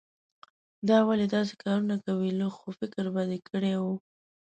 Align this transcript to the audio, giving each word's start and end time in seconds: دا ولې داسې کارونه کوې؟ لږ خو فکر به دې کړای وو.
دا 0.89 0.97
ولې 1.07 1.25
داسې 1.35 1.53
کارونه 1.63 1.95
کوې؟ 2.03 2.29
لږ 2.39 2.51
خو 2.59 2.69
فکر 2.79 3.05
به 3.13 3.21
دې 3.29 3.39
کړای 3.47 3.75
وو. 3.79 3.95